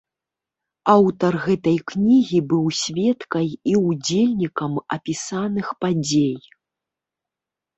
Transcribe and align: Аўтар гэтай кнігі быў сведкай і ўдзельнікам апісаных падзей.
Аўтар 0.93 1.33
гэтай 1.43 1.75
кнігі 1.91 2.39
быў 2.53 2.65
сведкай 2.79 3.47
і 3.75 3.75
ўдзельнікам 3.83 4.73
апісаных 4.97 5.67
падзей. 5.83 6.35